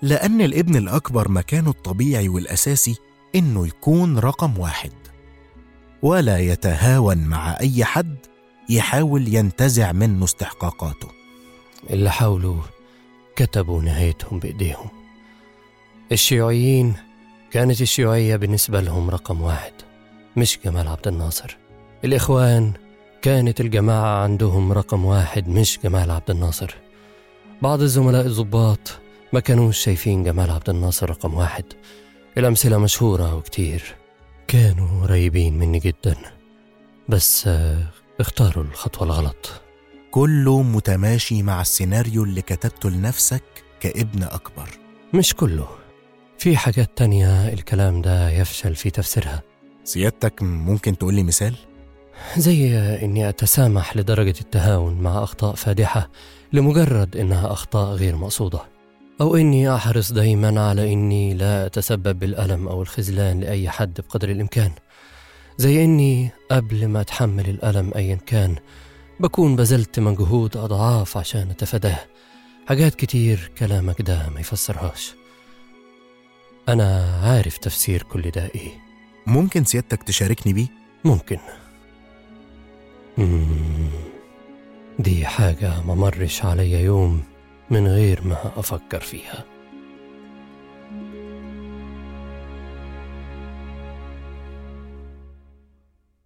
لأن 0.02 0.40
الابن 0.40 0.76
الأكبر 0.76 1.28
مكانه 1.28 1.70
الطبيعي 1.70 2.28
والأساسي 2.28 2.96
إنه 3.34 3.66
يكون 3.66 4.18
رقم 4.18 4.58
واحد. 4.58 4.92
ولا 6.02 6.38
يتهاون 6.38 7.18
مع 7.18 7.60
أي 7.60 7.84
حد 7.84 8.16
يحاول 8.70 9.34
ينتزع 9.34 9.92
منه 9.92 10.24
استحقاقاته. 10.24 11.08
اللي 11.90 12.10
حاولوا 12.10 12.62
كتبوا 13.38 13.82
نهايتهم 13.82 14.38
بإيديهم. 14.38 14.88
الشيوعيين 16.12 16.94
كانت 17.50 17.80
الشيوعية 17.80 18.36
بالنسبة 18.36 18.80
لهم 18.80 19.10
رقم 19.10 19.40
واحد 19.40 19.72
مش 20.36 20.58
جمال 20.64 20.88
عبد 20.88 21.08
الناصر. 21.08 21.56
الإخوان 22.04 22.72
كانت 23.22 23.60
الجماعة 23.60 24.22
عندهم 24.22 24.72
رقم 24.72 25.04
واحد 25.04 25.48
مش 25.48 25.78
جمال 25.84 26.10
عبد 26.10 26.30
الناصر. 26.30 26.74
بعض 27.62 27.82
الزملاء 27.82 28.26
الضباط 28.26 28.98
ما 29.32 29.40
كانوش 29.40 29.78
شايفين 29.78 30.24
جمال 30.24 30.50
عبد 30.50 30.70
الناصر 30.70 31.10
رقم 31.10 31.34
واحد. 31.34 31.64
الأمثلة 32.38 32.78
مشهورة 32.78 33.34
وكتير. 33.34 33.96
كانوا 34.48 35.02
قريبين 35.02 35.58
مني 35.58 35.78
جدا 35.78 36.16
بس 37.08 37.46
آه، 37.46 37.82
اختاروا 38.20 38.64
الخطوة 38.64 39.02
الغلط. 39.02 39.67
كله 40.10 40.62
متماشي 40.62 41.42
مع 41.42 41.60
السيناريو 41.60 42.24
اللي 42.24 42.42
كتبته 42.42 42.90
لنفسك 42.90 43.42
كابن 43.80 44.22
أكبر. 44.22 44.68
مش 45.14 45.34
كله. 45.34 45.68
في 46.38 46.56
حاجات 46.56 46.90
تانية 46.96 47.48
الكلام 47.52 48.02
ده 48.02 48.30
يفشل 48.30 48.74
في 48.74 48.90
تفسيرها. 48.90 49.42
سيادتك 49.84 50.42
ممكن 50.42 50.98
تقولي 50.98 51.22
مثال؟ 51.22 51.54
زي 52.36 52.78
إني 53.04 53.28
أتسامح 53.28 53.96
لدرجة 53.96 54.34
التهاون 54.40 55.00
مع 55.00 55.22
أخطاء 55.22 55.54
فادحة 55.54 56.10
لمجرد 56.52 57.16
إنها 57.16 57.52
أخطاء 57.52 57.94
غير 57.94 58.16
مقصودة. 58.16 58.60
أو 59.20 59.36
إني 59.36 59.74
أحرص 59.74 60.12
دايما 60.12 60.68
على 60.68 60.92
إني 60.92 61.34
لا 61.34 61.66
أتسبب 61.66 62.18
بالألم 62.18 62.68
أو 62.68 62.82
الخذلان 62.82 63.40
لأي 63.40 63.70
حد 63.70 64.00
بقدر 64.00 64.28
الإمكان. 64.28 64.70
زي 65.58 65.84
إني 65.84 66.30
قبل 66.50 66.86
ما 66.88 67.00
أتحمل 67.00 67.48
الألم 67.48 67.92
أيا 67.96 68.18
كان 68.26 68.56
بكون 69.20 69.56
بذلت 69.56 70.00
مجهود 70.00 70.56
أضعاف 70.56 71.16
عشان 71.16 71.50
أتفاداه. 71.50 71.98
حاجات 72.68 72.94
كتير 72.94 73.50
كلامك 73.58 74.02
ده 74.02 74.28
ما 74.28 74.40
يفسرهاش. 74.40 75.14
أنا 76.68 77.20
عارف 77.24 77.58
تفسير 77.58 78.02
كل 78.02 78.30
ده 78.30 78.50
إيه. 78.54 78.70
ممكن 79.26 79.64
سيادتك 79.64 80.02
تشاركني 80.02 80.52
بيه؟ 80.52 80.66
ممكن. 81.04 81.38
مم. 83.18 83.88
دي 84.98 85.26
حاجة 85.26 85.82
ما 85.82 85.94
مرش 85.94 86.44
عليا 86.44 86.78
يوم 86.80 87.22
من 87.70 87.86
غير 87.86 88.24
ما 88.24 88.52
أفكر 88.56 89.00
فيها. 89.00 89.44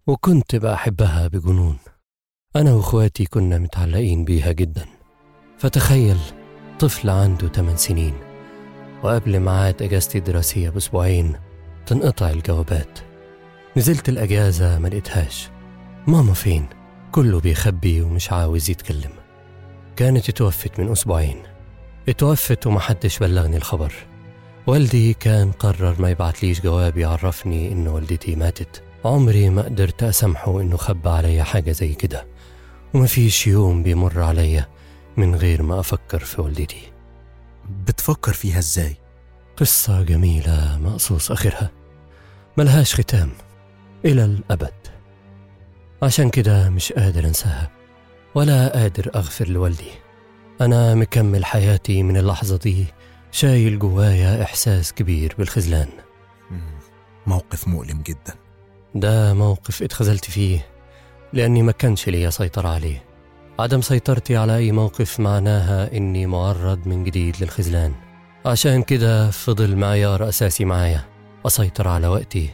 وكنت 0.07 0.55
بحبها 0.55 1.27
بجنون. 1.27 1.77
أنا 2.55 2.73
وإخواتي 2.73 3.25
كنا 3.25 3.57
متعلقين 3.57 4.25
بيها 4.25 4.51
جدا. 4.51 4.85
فتخيل 5.57 6.17
طفل 6.79 7.09
عنده 7.09 7.47
8 7.47 7.75
سنين 7.75 8.13
وقبل 9.03 9.39
ميعاد 9.39 9.81
أجازتي 9.81 10.17
الدراسية 10.17 10.69
بأسبوعين 10.69 11.33
تنقطع 11.85 12.29
الجوابات. 12.29 12.99
نزلت 13.77 14.09
الأجازة 14.09 14.79
ما 14.79 14.87
لقيتهاش. 14.87 15.49
ماما 16.07 16.33
فين؟ 16.33 16.65
كله 17.11 17.39
بيخبي 17.39 18.01
ومش 18.01 18.31
عاوز 18.31 18.69
يتكلم. 18.69 19.11
كانت 19.95 20.29
اتوفت 20.29 20.79
من 20.79 20.91
أسبوعين. 20.91 21.37
اتوفت 22.09 22.67
ومحدش 22.67 23.19
بلغني 23.19 23.57
الخبر. 23.57 23.93
والدي 24.67 25.13
كان 25.13 25.51
قرر 25.51 25.95
ما 25.99 26.09
يبعتليش 26.09 26.61
جواب 26.61 26.97
يعرفني 26.97 27.71
إن 27.71 27.87
والدتي 27.87 28.35
ماتت. 28.35 28.83
عمري 29.05 29.49
ما 29.49 29.61
قدرت 29.61 30.03
أسامحه 30.03 30.61
إنه 30.61 30.77
خبى 30.77 31.09
عليا 31.09 31.43
حاجة 31.43 31.71
زي 31.71 31.93
كده. 31.93 32.32
ومفيش 32.93 33.47
يوم 33.47 33.83
بيمر 33.83 34.21
عليا 34.21 34.67
من 35.17 35.35
غير 35.35 35.63
ما 35.63 35.79
أفكر 35.79 36.19
في 36.19 36.41
والدتي. 36.41 36.91
بتفكر 37.87 38.33
فيها 38.33 38.59
إزاي؟ 38.59 38.97
قصة 39.57 40.01
جميلة 40.03 40.79
مقصوص 40.81 41.31
آخرها. 41.31 41.71
ملهاش 42.57 42.95
ختام 42.95 43.31
إلى 44.05 44.25
الأبد. 44.25 44.73
عشان 46.03 46.29
كده 46.29 46.69
مش 46.69 46.93
قادر 46.93 47.25
أنساها 47.25 47.71
ولا 48.35 48.67
قادر 48.67 49.11
أغفر 49.15 49.47
لوالدي. 49.47 49.91
أنا 50.61 50.95
مكمل 50.95 51.45
حياتي 51.45 52.03
من 52.03 52.17
اللحظة 52.17 52.57
دي 52.57 52.85
شايل 53.31 53.79
جوايا 53.79 54.43
إحساس 54.43 54.93
كبير 54.93 55.35
بالخذلان. 55.37 55.89
موقف 57.27 57.67
مؤلم 57.67 58.01
جدا. 58.01 58.35
ده 58.95 59.33
موقف 59.33 59.83
اتخذلت 59.83 60.25
فيه 60.25 60.65
لأني 61.33 61.61
ما 61.61 61.71
كانش 61.71 62.09
ليا 62.09 62.29
سيطرة 62.29 62.69
عليه. 62.69 63.03
عدم 63.59 63.81
سيطرتي 63.81 64.37
على 64.37 64.57
أي 64.57 64.71
موقف 64.71 65.19
معناها 65.19 65.97
إني 65.97 66.25
معرض 66.25 66.87
من 66.87 67.03
جديد 67.03 67.35
للخذلان. 67.41 67.93
عشان 68.45 68.83
كده 68.83 69.31
فضل 69.31 69.75
معيار 69.75 70.29
أساسي 70.29 70.65
معايا. 70.65 71.01
أسيطر 71.45 71.87
على 71.87 72.07
وقتي. 72.07 72.49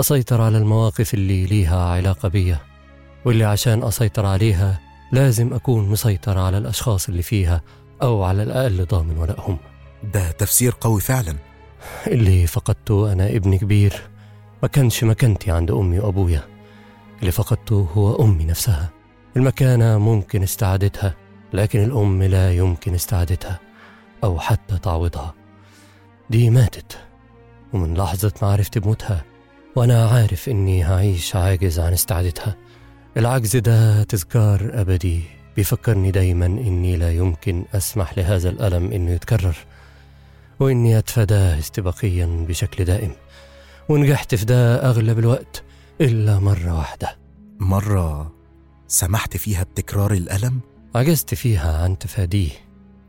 أسيطر 0.00 0.40
على 0.40 0.58
المواقف 0.58 1.14
اللي 1.14 1.46
ليها 1.46 1.84
علاقة 1.84 2.28
بيا 2.28 2.58
واللي 3.24 3.44
عشان 3.44 3.82
أسيطر 3.82 4.26
عليها 4.26 4.80
لازم 5.12 5.54
أكون 5.54 5.88
مسيطر 5.88 6.38
على 6.38 6.58
الأشخاص 6.58 7.08
اللي 7.08 7.22
فيها 7.22 7.60
أو 8.02 8.22
على 8.22 8.42
الأقل 8.42 8.84
ضامن 8.84 9.18
ولائهم. 9.18 9.58
ده 10.14 10.30
تفسير 10.30 10.74
قوي 10.80 11.00
فعلا. 11.00 11.36
اللي 12.06 12.46
فقدته 12.46 13.12
أنا 13.12 13.26
ابن 13.26 13.58
كبير. 13.58 14.02
ما 14.62 14.68
كانش 14.68 15.04
مكانتي 15.04 15.50
عند 15.50 15.70
أمي 15.70 15.98
وأبويا. 15.98 16.53
اللي 17.20 17.32
فقدته 17.32 17.88
هو 17.94 18.24
أمي 18.24 18.44
نفسها. 18.44 18.90
المكانة 19.36 19.98
ممكن 19.98 20.42
استعادتها 20.42 21.14
لكن 21.52 21.84
الأم 21.84 22.22
لا 22.22 22.52
يمكن 22.52 22.94
استعادتها 22.94 23.60
أو 24.24 24.38
حتى 24.38 24.78
تعويضها 24.78 25.34
دي 26.30 26.50
ماتت 26.50 26.98
ومن 27.72 27.94
لحظة 27.94 28.32
معرفتي 28.42 28.80
بموتها 28.80 29.24
وأنا 29.76 30.08
عارف 30.08 30.48
إني 30.48 30.84
هعيش 30.84 31.36
عاجز 31.36 31.80
عن 31.80 31.92
استعادتها. 31.92 32.56
العجز 33.16 33.56
ده 33.56 34.02
تذكار 34.02 34.70
أبدي. 34.74 35.22
بيفكرني 35.56 36.10
دايما 36.10 36.46
إني 36.46 36.96
لا 36.96 37.12
يمكن 37.12 37.64
أسمح 37.74 38.18
لهذا 38.18 38.48
الألم 38.50 38.92
إنه 38.92 39.10
يتكرر 39.10 39.56
وإني 40.60 40.98
أتفاداه 40.98 41.58
استباقيا 41.58 42.26
بشكل 42.48 42.84
دائم. 42.84 43.12
ونجحت 43.88 44.34
في 44.34 44.44
ده 44.44 44.90
أغلب 44.90 45.18
الوقت. 45.18 45.63
إلا 46.00 46.38
مرة 46.38 46.78
واحدة. 46.78 47.18
مرة 47.60 48.32
سمحت 48.86 49.36
فيها 49.36 49.62
بتكرار 49.62 50.12
الألم؟ 50.12 50.60
عجزت 50.94 51.34
فيها 51.34 51.82
عن 51.82 51.98
تفاديه. 51.98 52.50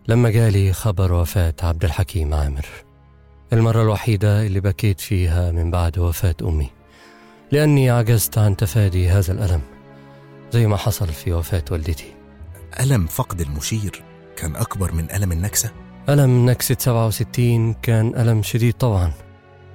لما 0.08 0.30
جالي 0.30 0.74
خبر 0.74 1.14
وفاة 1.14 1.54
عبد 1.64 1.84
الحكيم 1.84 2.34
عامر. 2.34 2.66
المرة 3.54 3.82
الوحيدة 3.82 4.46
اللي 4.46 4.60
بكيت 4.60 5.00
فيها 5.00 5.52
من 5.52 5.72
بعد 5.72 6.00
وفاة 6.00 6.36
أمي. 6.42 6.70
لأني 7.52 7.90
عجزت 7.90 8.38
عن 8.38 8.58
تفادي 8.58 9.10
هذا 9.10 9.34
الألم 9.34 9.62
زي 10.52 10.68
ما 10.68 10.78
حصل 10.78 11.08
في 11.08 11.34
وفاة 11.34 11.66
والدتي. 11.72 12.14
ألم 12.80 13.08
فقد 13.08 13.42
المشير 13.42 14.04
كان 14.36 14.56
أكبر 14.56 14.92
من 14.92 15.12
ألم 15.12 15.32
النكسة؟ 15.32 15.72
ألم 16.10 16.50
نكسة 16.50 16.76
67 16.80 17.74
كان 17.74 18.16
ألم 18.16 18.44
شديد 18.44 18.74
طبعا. 18.74 19.12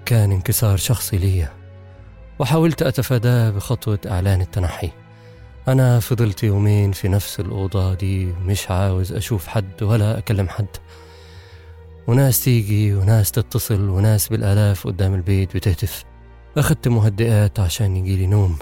كان 0.07 0.33
انكسار 0.33 0.77
شخصي 0.77 1.19
ليا. 1.19 1.60
وحاولت 2.41 2.83
أتفاداه 2.83 3.51
بخطوة 3.51 3.99
إعلان 4.07 4.41
التنحي. 4.41 4.91
أنا 5.69 6.01
فضلت 6.01 6.43
يومين 6.43 6.93
في 6.93 7.09
نفس 7.09 7.41
الأوضة 7.41 7.95
دي 7.95 8.27
مش 8.27 8.71
عاوز 8.71 9.13
أشوف 9.13 9.47
حد 9.47 9.83
ولا 9.83 10.19
أكلم 10.19 10.49
حد. 10.49 10.67
وناس 12.07 12.45
تيجي 12.45 12.95
وناس 12.95 13.33
تتصل 13.33 13.89
وناس 13.89 14.29
بالآلاف 14.29 14.87
قدام 14.87 15.15
البيت 15.15 15.57
بتهتف. 15.57 16.05
أخدت 16.57 16.89
مهدئات 16.89 17.61
عشان 17.61 17.97
يجيلي 17.97 18.27
نوم 18.27 18.59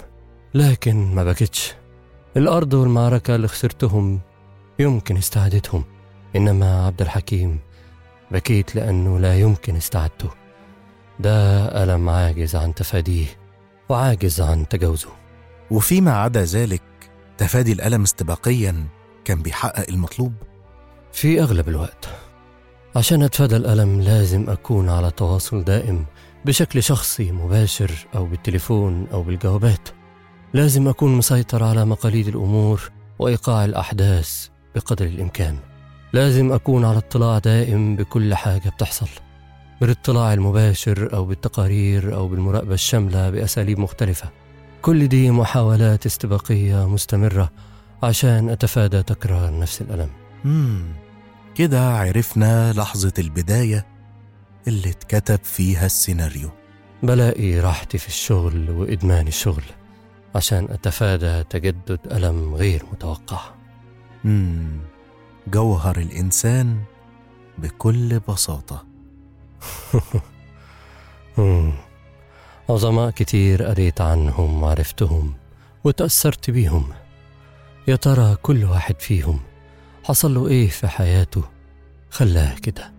لكن 0.53 1.15
ما 1.15 1.23
بكتش. 1.23 1.73
الأرض 2.37 2.73
والمعركة 2.73 3.35
اللي 3.35 3.47
خسرتهم 3.47 4.19
يمكن 4.79 5.17
استعادتهم 5.17 5.83
إنما 6.35 6.85
عبد 6.85 7.01
الحكيم 7.01 7.59
بكيت 8.31 8.75
لأنه 8.75 9.19
لا 9.19 9.39
يمكن 9.39 9.75
استعادته 9.75 10.29
ده 11.19 11.65
ألم 11.83 12.09
عاجز 12.09 12.55
عن 12.55 12.75
تفاديه. 12.75 13.38
وعاجز 13.89 14.41
عن 14.41 14.67
تجاوزه. 14.67 15.09
وفيما 15.71 16.11
عدا 16.11 16.43
ذلك 16.43 16.81
تفادي 17.37 17.71
الألم 17.71 18.01
استباقيا 18.01 18.87
كان 19.25 19.41
بيحقق 19.41 19.89
المطلوب؟ 19.89 20.33
في 21.11 21.41
أغلب 21.41 21.69
الوقت. 21.69 22.09
عشان 22.95 23.23
أتفادى 23.23 23.55
الألم 23.55 24.01
لازم 24.01 24.49
أكون 24.49 24.89
على 24.89 25.11
تواصل 25.11 25.63
دائم 25.63 26.05
بشكل 26.45 26.83
شخصي 26.83 27.31
مباشر 27.31 27.91
أو 28.15 28.25
بالتليفون 28.25 29.07
أو 29.13 29.23
بالجوابات. 29.23 29.89
لازم 30.53 30.87
أكون 30.87 31.17
مسيطر 31.17 31.63
على 31.63 31.85
مقاليد 31.85 32.27
الأمور 32.27 32.91
وإيقاع 33.19 33.65
الأحداث 33.65 34.47
بقدر 34.75 35.05
الإمكان. 35.05 35.57
لازم 36.13 36.51
أكون 36.51 36.85
على 36.85 36.97
اطلاع 36.97 37.37
دائم 37.37 37.95
بكل 37.95 38.35
حاجة 38.35 38.69
بتحصل. 38.69 39.09
بالاطلاع 39.81 40.33
المباشر 40.33 41.13
أو 41.13 41.25
بالتقارير 41.25 42.15
أو 42.15 42.27
بالمراقبة 42.27 42.73
الشاملة 42.73 43.29
بأساليب 43.29 43.79
مختلفة 43.79 44.29
كل 44.81 45.07
دي 45.07 45.31
محاولات 45.31 46.05
استباقية 46.05 46.87
مستمرة 46.89 47.49
عشان 48.03 48.49
أتفادى 48.49 49.03
تكرار 49.03 49.59
نفس 49.59 49.81
الألم 49.81 50.09
مم. 50.45 50.83
كده 51.55 51.89
عرفنا 51.93 52.73
لحظة 52.73 53.13
البداية 53.19 53.85
اللي 54.67 54.89
اتكتب 54.89 55.39
فيها 55.43 55.85
السيناريو 55.85 56.49
بلاقي 57.03 57.59
راحتي 57.59 57.97
في 57.97 58.07
الشغل 58.07 58.69
وإدمان 58.69 59.27
الشغل 59.27 59.63
عشان 60.35 60.67
أتفادى 60.69 61.43
تجدد 61.43 61.99
ألم 62.11 62.55
غير 62.55 62.83
متوقع 62.91 63.39
مم. 64.23 64.79
جوهر 65.47 65.97
الإنسان 65.97 66.77
بكل 67.57 68.19
بساطة. 68.27 68.85
عظماء 72.69 73.09
كتير 73.09 73.63
قريت 73.63 74.01
عنهم 74.01 74.63
وعرفتهم 74.63 75.33
وتأثرت 75.83 76.49
بيهم. 76.49 76.89
يا 77.87 77.95
ترى 77.95 78.35
كل 78.35 78.63
واحد 78.63 79.01
فيهم 79.01 79.39
حصل 80.03 80.33
له 80.33 80.47
إيه 80.47 80.69
في 80.69 80.87
حياته؟ 80.87 81.43
خلاه 82.09 82.55
كده. 82.55 82.98